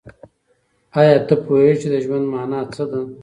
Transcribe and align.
آیا 0.99 1.15
ته 1.27 1.35
پوهېږې 1.43 1.77
چې 1.81 1.87
د 1.93 1.95
ژوند 2.03 2.25
مانا 2.33 2.59
څه 2.73 2.83
ده؟ 2.91 2.99